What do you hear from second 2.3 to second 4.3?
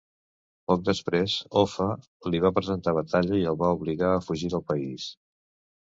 li va presentar batalla i el va obligar a